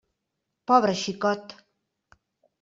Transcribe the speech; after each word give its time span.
Pobre 0.71 0.95
xicot! 1.03 1.55